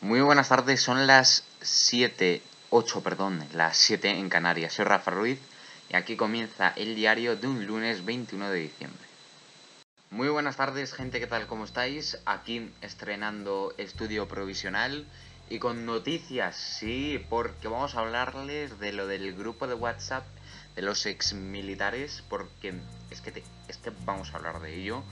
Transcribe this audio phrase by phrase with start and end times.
[0.00, 4.74] Muy buenas tardes, son las 7, 8, perdón, las 7 en Canarias.
[4.74, 5.40] Soy Rafa Ruiz
[5.90, 9.02] y aquí comienza el diario de un lunes 21 de diciembre.
[10.10, 11.48] Muy buenas tardes, gente, ¿qué tal?
[11.48, 12.16] ¿Cómo estáis?
[12.26, 15.04] Aquí estrenando estudio provisional
[15.50, 20.24] y con noticias, sí, porque vamos a hablarles de lo del grupo de WhatsApp
[20.76, 22.72] de los ex militares, porque
[23.10, 25.02] es que, es que vamos a hablar de ello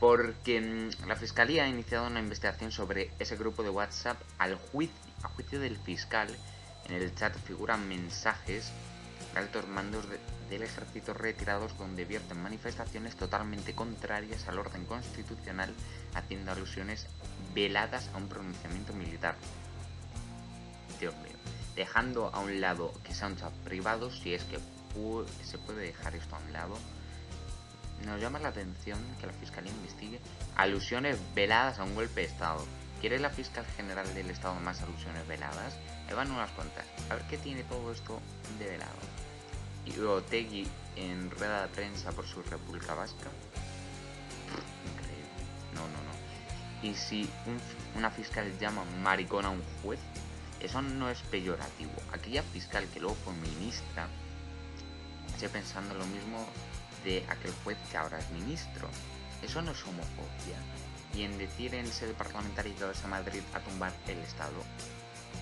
[0.00, 4.96] porque mm, la Fiscalía ha iniciado una investigación sobre ese grupo de WhatsApp al juicio,
[5.22, 6.28] a juicio del fiscal.
[6.88, 8.70] En el chat figuran mensajes
[9.32, 10.04] de altos mandos
[10.50, 15.72] del ejército retirados donde vierten manifestaciones totalmente contrarias al orden constitucional,
[16.14, 17.06] haciendo alusiones
[17.54, 19.36] veladas a un pronunciamiento militar.
[21.74, 24.58] Dejando a un lado que sea un chat privado, si es que
[25.42, 26.78] se puede dejar esto a un lado,
[28.04, 30.20] nos llama la atención que la Fiscalía investigue
[30.56, 32.64] alusiones veladas a un golpe de Estado.
[33.00, 35.74] ¿Quiere la fiscal general del Estado más alusiones veladas?
[36.08, 36.84] Ahí van unas cuantas.
[37.10, 38.20] A ver qué tiene todo esto
[38.58, 38.92] de velado.
[39.84, 43.30] Y Otegui en rueda de prensa por su República Vasca.
[44.92, 45.28] Increíble.
[45.74, 46.88] No, no, no.
[46.88, 47.28] Y si
[47.94, 50.00] una fiscal llama maricón a un juez,
[50.60, 51.92] eso no es peyorativo.
[52.12, 54.08] Aquella fiscal que luego fue ministra,
[55.28, 56.46] estoy pensando lo mismo
[57.04, 58.88] de aquel juez que ahora es ministro.
[59.42, 60.58] Eso no es homofobia.
[61.14, 64.62] Y en decir en que vas a Madrid a tumbar el Estado.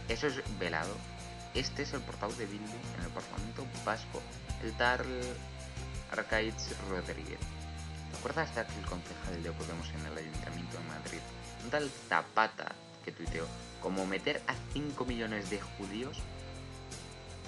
[0.09, 0.95] Eso es velado.
[1.55, 4.21] Este es el portavoz de Bildu en el Parlamento Vasco,
[4.63, 5.05] el tal
[6.11, 6.55] Arcaiz
[6.91, 7.39] Rodríguez.
[8.11, 11.21] ¿Te acuerdas de aquel concejal de Podemos en el Ayuntamiento de Madrid?
[11.65, 12.73] Un tal Zapata
[13.05, 13.47] que tuiteó,
[13.81, 16.19] como meter a 5 millones de judíos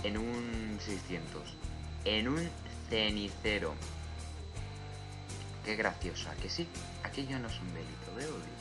[0.02, 1.56] en un 600,
[2.04, 2.50] en un
[2.88, 3.74] cenicero.
[5.64, 6.68] Qué graciosa, que sí,
[7.02, 8.54] aquello no es un delito de odio.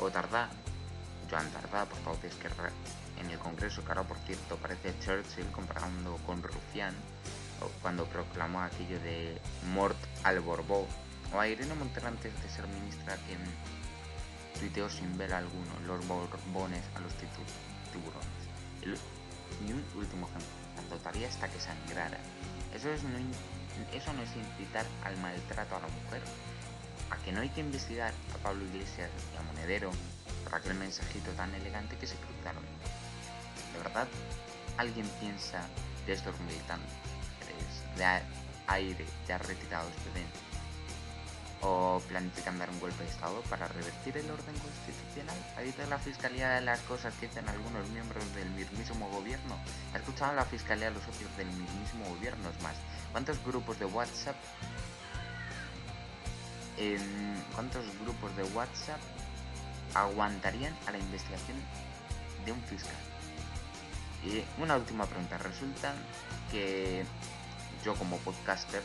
[0.00, 0.48] O Tardá,
[1.28, 2.70] Joan Tardá, portavoz de Esquerra
[3.18, 6.94] en el Congreso, que ahora por cierto parece Churchill comparando con Rufián,
[7.82, 9.40] cuando proclamó aquello de
[9.74, 10.86] mort al Borbó,
[11.34, 13.36] o a Irene Montero antes de ser ministra que
[14.60, 19.00] tuiteó sin ver alguno los borbones a los tiburones.
[19.66, 22.18] y un último ejemplo, la hasta que sangrara.
[22.74, 23.18] Eso es no
[23.92, 26.22] eso no es incitar al maltrato a la mujer.
[27.10, 29.90] A que no hay que investigar a Pablo Iglesias y a Monedero
[30.44, 32.62] por aquel mensajito tan elegante que se cruzaron.
[33.72, 34.06] De verdad,
[34.76, 35.66] alguien piensa
[36.06, 36.90] de estos militantes
[37.96, 38.04] de
[38.66, 40.20] aire ya retirados de
[41.62, 45.36] o planifican dar un golpe de Estado para revertir el orden constitucional.
[45.56, 49.58] Ha dicho la Fiscalía de las cosas que dicen algunos miembros del mismísimo gobierno.
[49.92, 52.48] Ha escuchado la Fiscalía a los socios del mismísimo gobierno.
[52.48, 52.76] Es más,
[53.12, 54.36] ¿cuántos grupos de WhatsApp...
[57.54, 59.00] ¿Cuántos grupos de WhatsApp
[59.92, 61.58] aguantarían a la investigación
[62.46, 62.94] de un fiscal?
[64.24, 65.36] Y una última pregunta.
[65.36, 65.92] Resulta
[66.50, 67.04] que
[67.84, 68.82] yo como podcaster,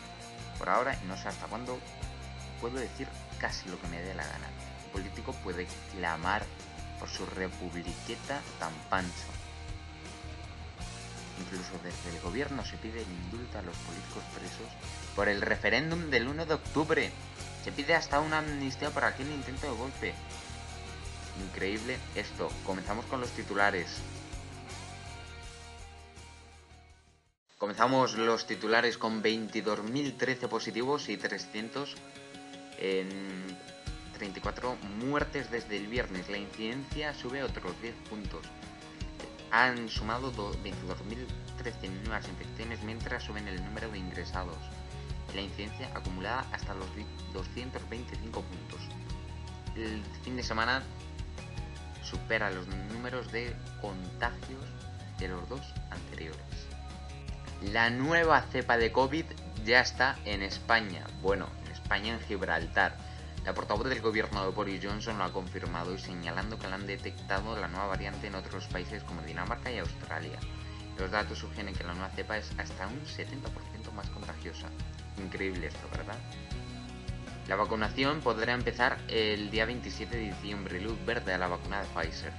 [0.58, 1.80] por ahora, y no sé hasta cuándo,
[2.62, 3.08] puedo decir
[3.40, 4.48] casi lo que me dé la gana.
[4.86, 6.44] Un político puede clamar
[7.00, 9.30] por su republiqueta tan pancho.
[11.40, 14.68] Incluso desde el gobierno se pide el indulto a los políticos presos
[15.16, 17.12] por el referéndum del 1 de octubre.
[17.64, 20.14] Se pide hasta una amnistía por aquel intento de golpe.
[21.50, 22.50] Increíble esto.
[22.66, 23.88] Comenzamos con los titulares.
[27.58, 31.96] Comenzamos los titulares con 22.013 positivos y 300
[32.80, 33.10] en
[34.18, 36.30] 34 muertes desde el viernes.
[36.30, 38.46] La incidencia sube otros 10 puntos.
[39.52, 44.58] Han sumado 22.013 nuevas infecciones mientras suben el número de ingresados.
[45.34, 46.88] La incidencia acumulada hasta los
[47.34, 48.80] 225 puntos.
[49.76, 50.84] El fin de semana
[52.04, 54.64] supera los números de contagios
[55.20, 56.42] de los dos anteriores.
[57.62, 59.26] La nueva cepa de COVID
[59.66, 61.06] ya está en España.
[61.22, 61.48] Bueno,
[61.86, 62.98] España en Gibraltar.
[63.46, 66.88] La portavoz del gobierno de Boris Johnson lo ha confirmado y señalando que la han
[66.88, 70.40] detectado la nueva variante en otros países como Dinamarca y Australia.
[70.98, 74.68] Los datos sugieren que la nueva cepa es hasta un 70% más contagiosa.
[75.24, 76.18] Increíble esto, ¿verdad?
[77.48, 81.88] La vacunación podrá empezar el día 27 de diciembre, luz verde a la vacuna de
[81.90, 82.34] Pfizer.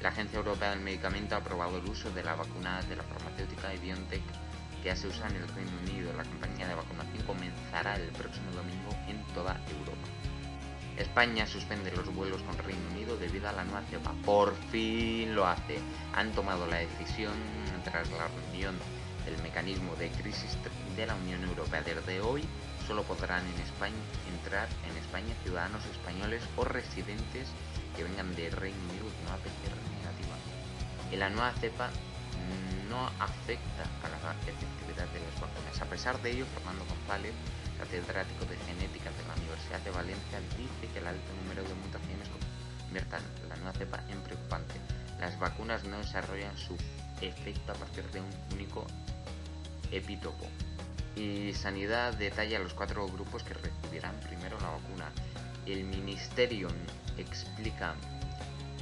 [0.00, 3.68] La Agencia Europea del Medicamento ha aprobado el uso de la vacuna de la farmacéutica
[3.68, 4.22] de BioNTech
[4.82, 6.12] que ya se usa en el Reino Unido.
[6.12, 8.50] La campaña de vacunación comenzará el próximo
[9.34, 10.08] toda Europa.
[10.96, 14.12] España suspende los vuelos con Reino Unido debido a la nueva cepa.
[14.24, 15.78] Por fin lo hace.
[16.14, 17.32] Han tomado la decisión
[17.84, 18.76] tras la reunión
[19.24, 20.58] del mecanismo de crisis
[20.96, 21.82] de la Unión Europea.
[21.82, 22.44] Desde hoy
[22.86, 23.96] solo podrán en España
[24.30, 27.48] entrar en España ciudadanos españoles o residentes
[27.96, 29.92] que vengan de Reino Unido con PCR
[31.22, 31.88] la nueva cepa
[32.88, 35.80] no afecta a la efectividad de las vacunas.
[35.80, 37.32] A pesar de ello, Fernando González,
[37.82, 42.28] catedrático de genética de la Universidad de Valencia, dice que el alto número de mutaciones
[42.86, 44.74] conviertan la nueva cepa en preocupante.
[45.18, 46.76] Las vacunas no desarrollan su
[47.20, 48.86] efecto a partir de un único
[49.90, 50.46] epítopo.
[51.16, 55.10] Y Sanidad detalla los cuatro grupos que recibirán primero la vacuna.
[55.66, 56.68] El Ministerio
[57.18, 57.94] explica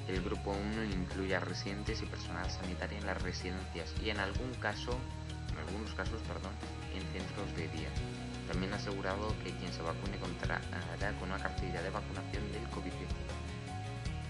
[0.06, 4.18] que el grupo 1 incluye a residentes y personal sanitario en las residencias y en
[4.18, 4.92] algún caso,
[5.50, 6.52] en algunos casos, perdón,
[6.94, 7.88] en centros de día.
[8.50, 10.60] También ha asegurado que quien se vacune contará
[11.20, 13.06] con una cartilla de vacunación del COVID-19.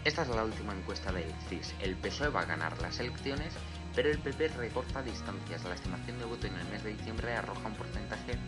[0.04, 1.74] Esta es la última encuesta del CIS.
[1.80, 3.54] El PSOE va a ganar las elecciones
[3.94, 5.64] pero el PP recorta distancias.
[5.64, 8.38] La estimación de voto en el mes de diciembre arroja un porcentaje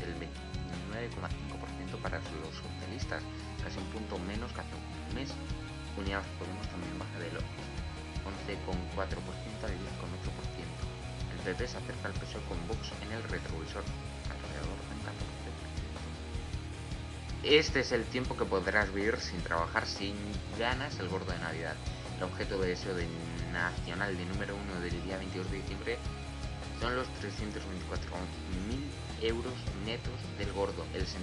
[0.00, 3.22] del 29,5% para los socialistas,
[3.62, 5.30] casi un punto menos que hace un mes.
[5.96, 7.42] Unidas Podemos también baja del 11,4%
[9.02, 9.72] a 10,8%.
[11.32, 13.84] El PP se acerca al PSOE con Vox en el retrovisor,
[17.50, 20.14] Este es el tiempo que podrás vivir sin trabajar sin
[20.58, 21.76] ganas el gordo de Navidad.
[22.18, 23.06] El objeto de deseo de
[23.54, 25.96] nacional de número 1 del día 22 de diciembre
[26.78, 27.56] son los 324.000
[29.22, 29.54] euros
[29.86, 30.84] netos del gordo.
[30.92, 31.16] El 75%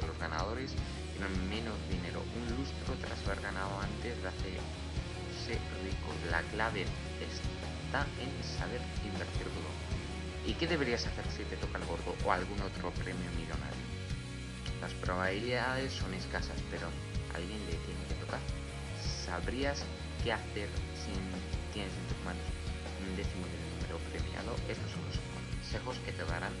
[0.00, 0.70] de los ganadores
[1.10, 6.14] tienen menos dinero, un lustro tras haber ganado antes de hacerse rico.
[6.30, 6.86] La clave
[7.18, 9.74] está en saber invertirlo.
[10.46, 13.67] ¿Y qué deberías hacer si te toca el gordo o algún otro premio millonario?
[14.80, 16.86] Las probabilidades son escasas, pero
[17.34, 18.40] alguien le tiene que tocar.
[19.24, 19.84] ¿Sabrías
[20.22, 21.12] qué hacer si
[21.72, 22.44] tienes en tus manos
[22.98, 26.52] un décimo del número premiado, estos son los consejos que te darán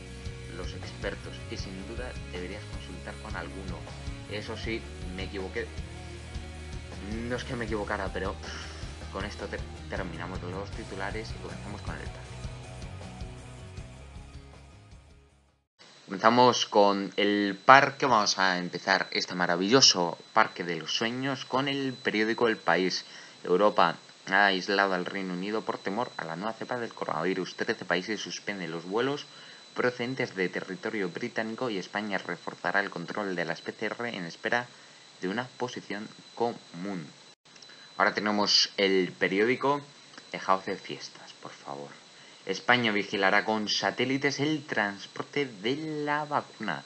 [0.56, 3.78] los expertos y sin duda deberías consultar con alguno.
[4.30, 4.80] Eso sí,
[5.14, 5.66] me equivoqué.
[7.28, 8.34] No es que me equivocara, pero
[9.12, 9.48] con esto
[9.88, 12.37] terminamos los titulares y comenzamos con el parque.
[16.08, 21.92] Comenzamos con el parque, vamos a empezar este maravilloso parque de los sueños con el
[21.92, 23.04] periódico El País.
[23.44, 23.94] Europa
[24.30, 27.56] ha aislado al Reino Unido por temor a la nueva cepa del coronavirus.
[27.56, 29.26] Trece países suspenden los vuelos
[29.74, 34.66] procedentes de territorio británico y España reforzará el control de las PCR en espera
[35.20, 37.06] de una posición común.
[37.98, 39.82] Ahora tenemos el periódico
[40.32, 42.07] Dejaos de fiestas, por favor.
[42.48, 46.82] España vigilará con satélites el transporte de la vacuna.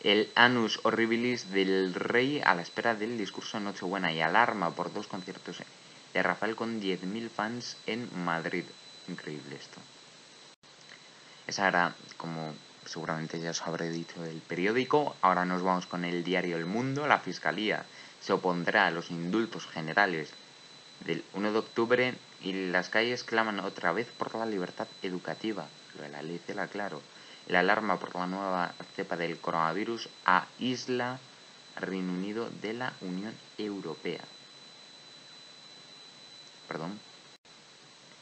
[0.00, 5.08] El anus horribilis del rey a la espera del discurso Nochebuena y alarma por dos
[5.08, 5.58] conciertos
[6.14, 8.62] de Rafael con 10.000 fans en Madrid.
[9.08, 9.80] Increíble esto.
[11.48, 12.54] Esa era, como
[12.84, 15.16] seguramente ya os habré dicho, el periódico.
[15.20, 17.08] Ahora nos vamos con el diario El Mundo.
[17.08, 17.84] La Fiscalía
[18.20, 20.30] se opondrá a los indultos generales
[21.04, 25.66] del 1 de octubre y las calles claman otra vez por la libertad educativa.
[26.10, 27.02] La ley la claro.
[27.48, 31.18] La alarma por la nueva cepa del coronavirus a isla
[31.76, 34.22] Reino Unido de la Unión Europea.
[36.68, 36.98] Perdón.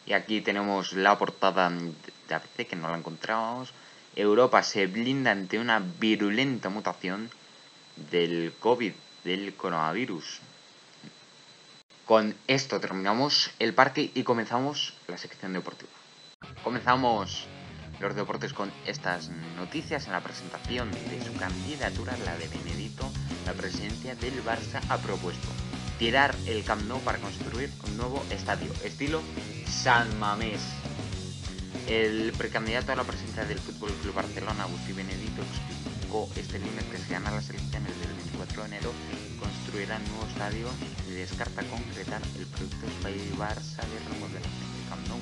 [0.06, 3.72] Y aquí tenemos la portada de ABC que no la encontrábamos.
[4.14, 7.30] Europa se blinda ante una virulenta mutación
[7.96, 8.92] del COVID,
[9.24, 10.40] del coronavirus.
[12.04, 15.90] Con esto terminamos el parque y comenzamos la sección deportiva.
[16.62, 17.46] Comenzamos
[17.98, 23.10] los deportes con estas noticias en la presentación de su candidatura, la de Benedito,
[23.46, 25.48] la presidencia del Barça ha propuesto
[25.98, 29.22] tirar el Camp Nou para construir un nuevo estadio, estilo
[29.64, 30.60] San Mamés.
[31.88, 36.98] El precandidato a la presidencia del Fútbol Club Barcelona, Agustí Benedito, explicó este lunes que
[36.98, 38.93] se gana las elecciones del 24 de enero
[39.44, 40.69] construirá un nuevo estadio
[41.08, 42.86] y descarta concretar el proyecto
[43.36, 45.20] Barça de remodelación de Camp Nou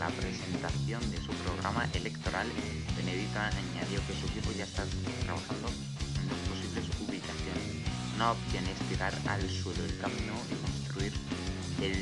[0.00, 2.48] la presentación de su programa electoral,
[2.96, 4.82] Benedito añadió que su equipo ya está
[5.26, 7.84] trabajando en dos posibles ubicaciones.
[8.16, 11.12] Una opción es tirar al suelo el camino y construir
[11.82, 11.96] el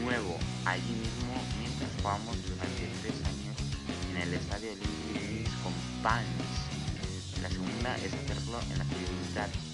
[0.00, 3.56] nuevo allí mismo mientras jugamos durante tres años
[4.08, 6.24] en el estadio Olympic con Pans.
[7.42, 9.71] La segunda es hacerlo en la ciudad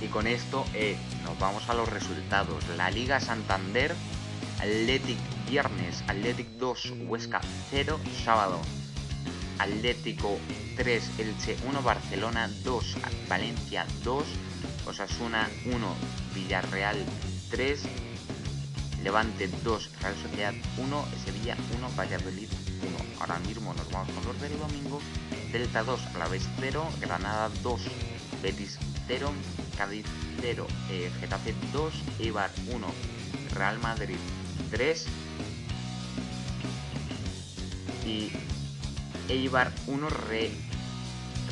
[0.00, 2.64] Y con esto eh, nos vamos a los resultados.
[2.76, 3.94] La Liga Santander,
[4.60, 5.18] Athletic
[5.48, 7.40] viernes, Athletic 2, Huesca
[7.70, 8.60] 0, sábado.
[9.58, 10.38] Atlético
[10.76, 12.96] 3, Elche 1, Barcelona 2,
[13.28, 14.24] Valencia 2,
[14.86, 15.94] Osasuna 1,
[16.34, 16.96] Villarreal
[17.50, 17.82] 3,
[19.02, 22.48] Levante 2, Real Sociedad 1, Sevilla 1, Valladolid
[22.82, 23.20] 1.
[23.20, 25.00] Ahora mismo nos vamos con los del domingo.
[25.52, 27.80] Delta 2, a la vez 0, Granada 2,
[28.42, 29.32] Betis 0,
[29.76, 30.06] Cádiz
[30.40, 32.86] 0, eh, Getafe 2, Eibar 1,
[33.54, 34.16] Real Madrid
[34.70, 35.06] 3
[38.06, 38.30] y
[39.28, 40.50] Eibar 1, Re,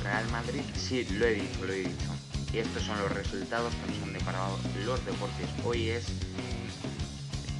[0.02, 2.10] Real Madrid, sí, lo he dicho, lo he dicho.
[2.52, 5.48] Y estos son los resultados que nos han deparado los deportes.
[5.64, 6.06] Hoy es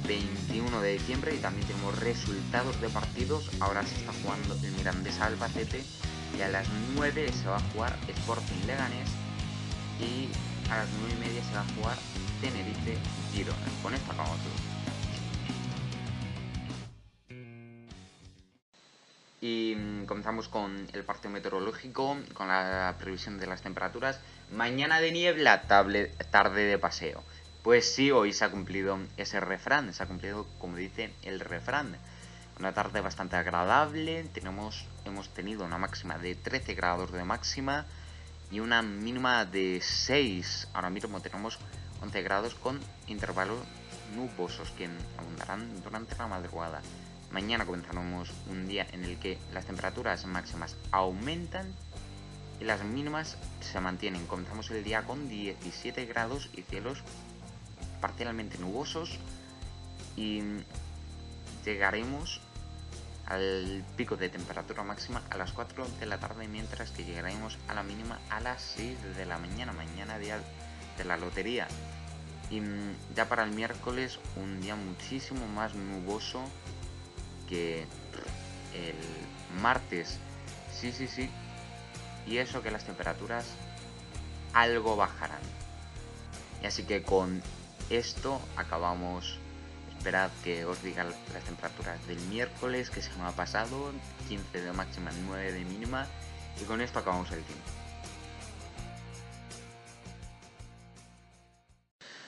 [0.07, 3.49] 21 de diciembre y también tenemos resultados de partidos.
[3.59, 5.83] Ahora se está jugando el Mirandés Albacete
[6.37, 9.09] y a las 9 se va a jugar Sporting Leganés
[9.99, 10.29] y
[10.71, 11.97] a las 9 y media se va a jugar
[12.41, 12.97] Tenerife
[13.33, 13.57] Girona.
[13.83, 14.77] Con esto acabamos todo.
[19.41, 24.19] Y mm, comenzamos con el partido meteorológico, con la previsión de las temperaturas.
[24.51, 27.23] Mañana de niebla, tarde de paseo.
[27.63, 31.97] Pues sí, hoy se ha cumplido ese refrán, se ha cumplido como dice el refrán.
[32.59, 37.85] Una tarde bastante agradable, tenemos, hemos tenido una máxima de 13 grados de máxima
[38.49, 40.69] y una mínima de 6.
[40.73, 41.59] Ahora mismo tenemos
[42.01, 43.59] 11 grados con intervalos
[44.15, 46.81] nubosos que abundarán durante la madrugada.
[47.31, 51.73] Mañana comenzaremos un día en el que las temperaturas máximas aumentan
[52.59, 54.25] y las mínimas se mantienen.
[54.25, 57.03] Comenzamos el día con 17 grados y cielos
[58.01, 59.17] parcialmente nubosos
[60.15, 60.41] y
[61.65, 62.41] llegaremos
[63.25, 67.73] al pico de temperatura máxima a las 4 de la tarde mientras que llegaremos a
[67.73, 70.39] la mínima a las 6 de la mañana, mañana día
[70.97, 71.67] de la lotería.
[72.49, 76.41] Y mm, ya para el miércoles un día muchísimo más nuboso
[77.49, 77.85] que
[78.73, 80.19] el martes.
[80.73, 81.29] Sí, sí, sí.
[82.25, 83.45] Y eso que las temperaturas
[84.53, 85.41] algo bajarán.
[86.63, 87.41] Y así que con
[87.89, 89.39] esto acabamos.
[89.97, 93.91] Esperad que os diga las temperaturas del miércoles que se me ha pasado.
[94.27, 96.07] 15 de máxima, 9 de mínima.
[96.61, 97.65] Y con esto acabamos el tiempo.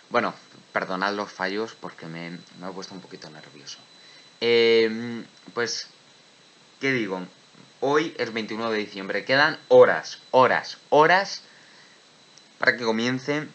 [0.09, 0.33] Bueno,
[0.73, 3.77] perdonad los fallos porque me, me he puesto un poquito nervioso.
[4.41, 5.23] Eh,
[5.53, 5.87] pues,
[6.79, 7.21] ¿qué digo?
[7.81, 9.25] Hoy es 21 de diciembre.
[9.25, 11.43] Quedan horas, horas, horas
[12.57, 13.47] para que comience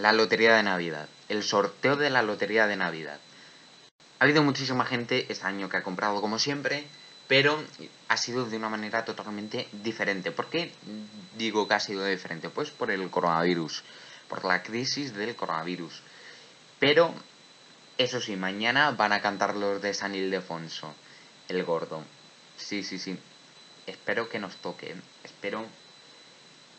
[0.00, 3.18] la lotería de Navidad, el sorteo de la lotería de Navidad.
[4.20, 6.86] Ha habido muchísima gente este año que ha comprado como siempre,
[7.26, 7.60] pero
[8.06, 10.30] ha sido de una manera totalmente diferente.
[10.30, 10.72] ¿Por qué
[11.36, 12.48] digo que ha sido diferente?
[12.48, 13.82] Pues por el coronavirus,
[14.28, 16.00] por la crisis del coronavirus.
[16.78, 17.12] Pero,
[17.96, 20.94] eso sí, mañana van a cantar los de San Ildefonso,
[21.48, 22.04] el gordo.
[22.56, 23.18] Sí, sí, sí.
[23.86, 25.66] Espero que nos toque, espero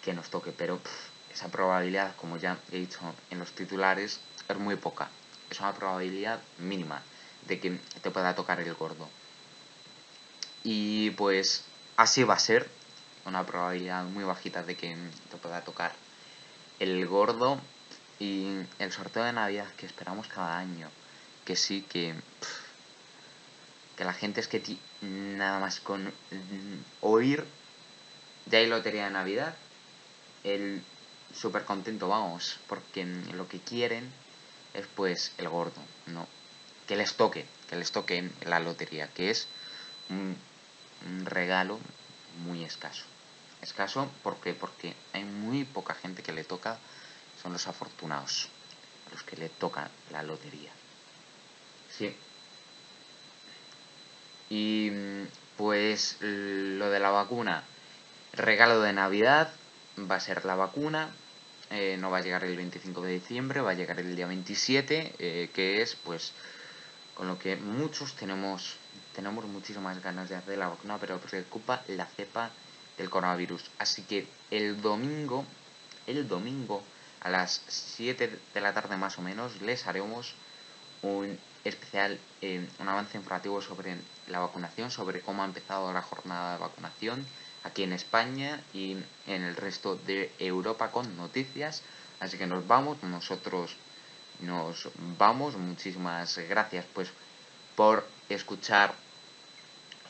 [0.03, 0.79] que nos toque, pero
[1.39, 4.19] esa probabilidad, como ya he dicho en los titulares,
[4.49, 5.07] es muy poca.
[5.49, 7.01] Es una probabilidad mínima
[7.47, 9.07] de que te pueda tocar el gordo.
[10.65, 11.63] Y pues
[11.95, 12.69] así va a ser.
[13.25, 14.97] Una probabilidad muy bajita de que
[15.31, 15.93] te pueda tocar
[16.79, 17.61] el gordo.
[18.19, 20.89] Y el sorteo de Navidad que esperamos cada año.
[21.45, 22.15] Que sí, que...
[23.95, 24.61] que la gente es que
[24.99, 26.11] nada más con
[26.99, 27.45] oír
[28.47, 29.55] ya hay lotería de Navidad.
[30.43, 30.83] El
[31.35, 34.11] súper contento, vamos, porque lo que quieren
[34.73, 36.27] es pues el gordo, ¿no?
[36.87, 39.47] Que les toque, que les toque la lotería, que es
[40.09, 40.37] un,
[41.25, 41.79] regalo
[42.43, 43.05] muy escaso.
[43.61, 46.77] Escaso porque porque hay muy poca gente que le toca,
[47.41, 48.49] son los afortunados,
[49.11, 50.71] los que le toca la lotería.
[51.89, 52.15] Sí.
[54.49, 54.91] Y
[55.57, 57.63] pues lo de la vacuna,
[58.33, 59.51] regalo de Navidad,
[59.97, 61.09] va a ser la vacuna.
[61.71, 65.13] Eh, no va a llegar el 25 de diciembre, va a llegar el día 27,
[65.19, 66.33] eh, que es pues
[67.13, 68.77] con lo que muchos tenemos,
[69.13, 72.49] tenemos muchísimas ganas de hacer la vacuna, pero preocupa la cepa
[72.97, 73.69] del coronavirus.
[73.77, 75.45] Así que el domingo,
[76.07, 76.81] el domingo
[77.21, 80.33] a las 7 de la tarde más o menos, les haremos
[81.01, 86.53] un especial, eh, un avance informativo sobre la vacunación, sobre cómo ha empezado la jornada
[86.53, 87.25] de vacunación
[87.63, 88.97] aquí en España y
[89.27, 91.81] en el resto de Europa con noticias.
[92.19, 93.75] Así que nos vamos, nosotros
[94.41, 95.55] nos vamos.
[95.57, 97.09] Muchísimas gracias pues
[97.75, 98.93] por escuchar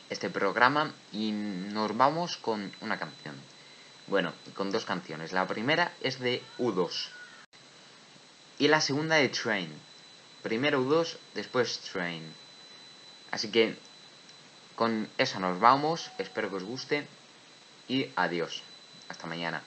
[0.08, 3.34] este programa y nos vamos con una canción.
[4.06, 5.32] Bueno, con dos canciones.
[5.32, 7.08] La primera es de U2
[8.58, 9.70] y la segunda de Train.
[10.42, 12.22] Primero U2, después Train.
[13.30, 13.76] Así que
[14.74, 16.10] con eso nos vamos.
[16.18, 17.06] Espero que os guste
[17.90, 18.62] y adiós.
[19.08, 19.60] Hasta mañana.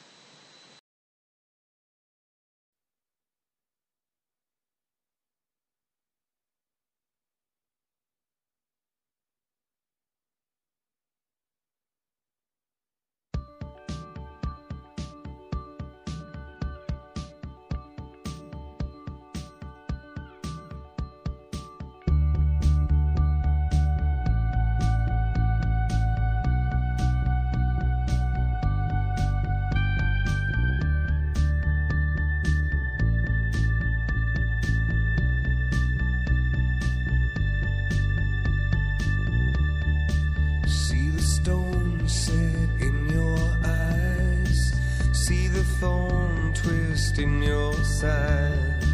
[41.44, 44.74] stone set in your eyes.
[45.12, 48.86] See the thorn twist in your side.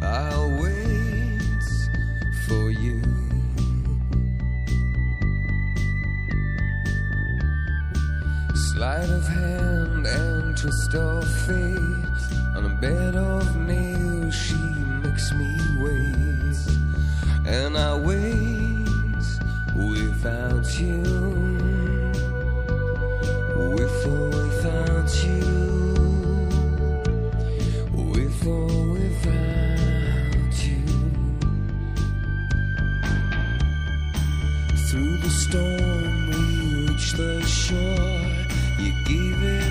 [0.00, 1.64] I'll wait
[2.46, 3.02] for you.
[8.70, 12.22] Sleight of hand and twist of fate.
[12.56, 14.62] On a bed of nails, she
[15.02, 15.50] makes me
[15.84, 16.58] wait.
[17.58, 18.82] And I wait
[19.74, 21.21] without you.
[37.72, 39.61] You gave it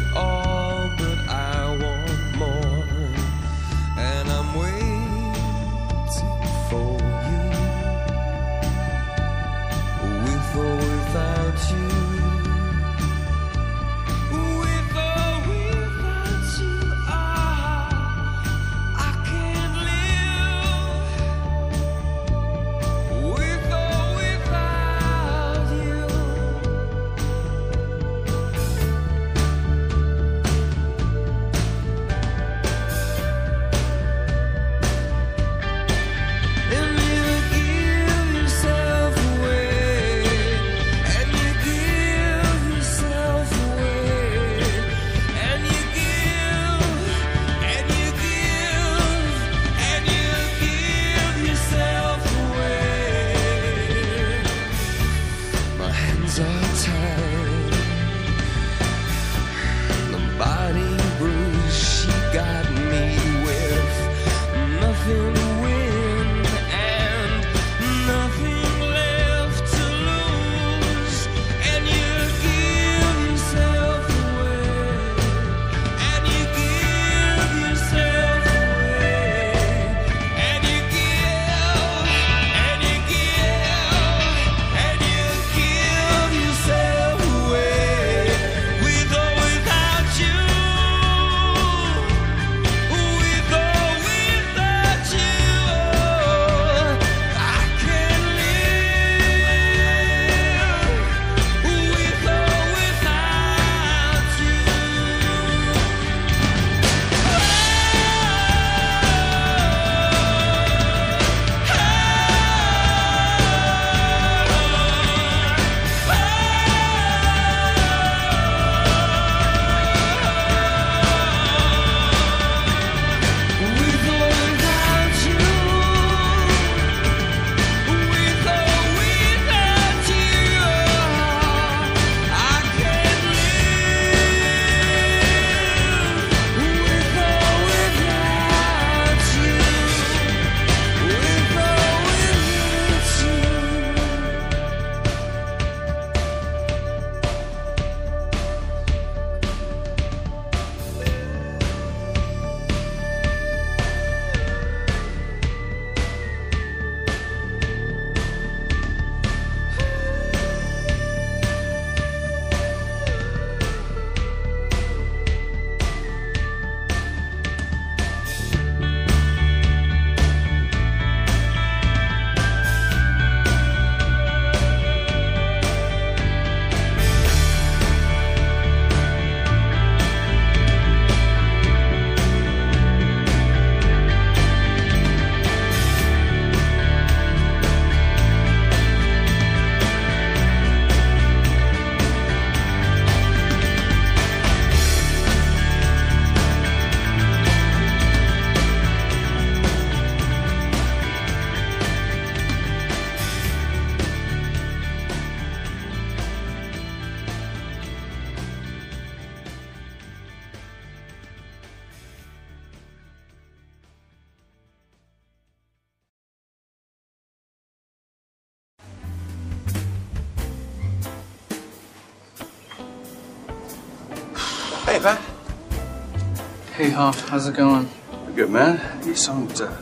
[226.91, 227.89] Hoff, how's it going?
[228.35, 229.01] Good, man.
[229.01, 229.75] These don't uh,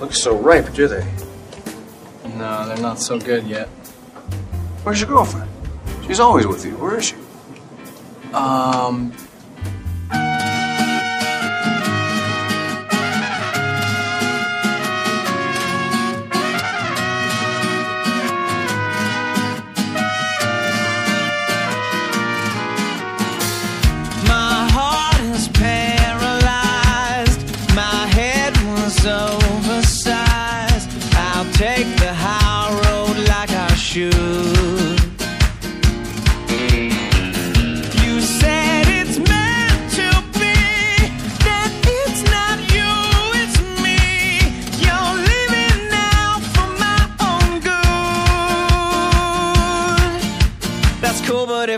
[0.00, 1.06] look so ripe, do they?
[2.36, 3.68] No, they're not so good yet.
[4.82, 5.50] Where's your girlfriend?
[6.06, 6.72] She's always with you.
[6.78, 7.16] Where is she?
[8.32, 9.12] Um,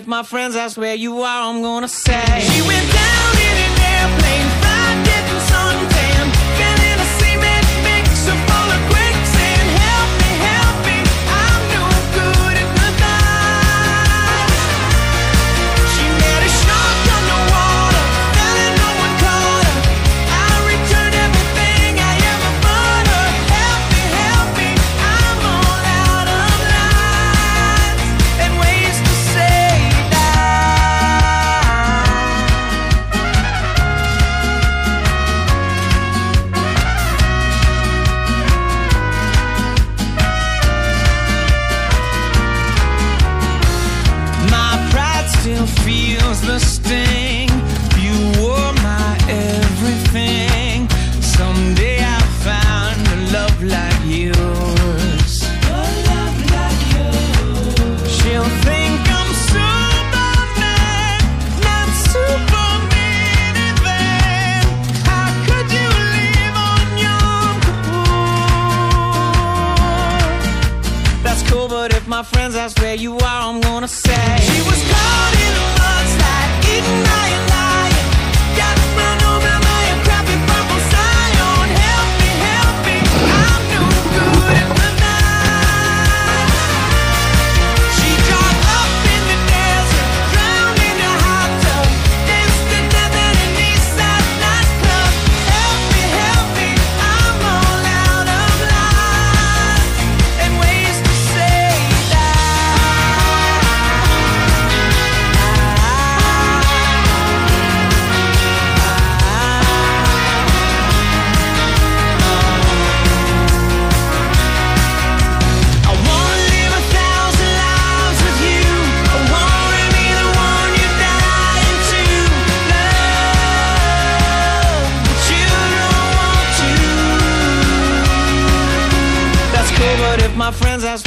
[0.02, 2.40] if my friends ask where you are, I'm gonna say.
[2.40, 4.51] She went down in an airplane.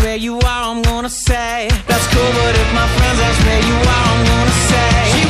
[0.06, 1.68] where you are, I'm gonna say.
[1.88, 5.25] That's cool, but if my friends ask where you are, I'm gonna say.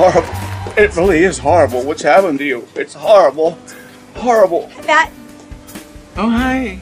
[0.00, 0.82] horrible.
[0.82, 1.82] It really is horrible.
[1.84, 2.66] What's happened to you?
[2.74, 3.58] It's horrible.
[4.14, 4.70] Horrible.
[4.86, 5.12] matt
[6.16, 6.78] Oh, hi.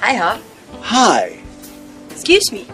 [0.00, 0.40] Hi, Hop.
[0.82, 1.40] Hi.
[2.10, 2.68] Excuse me.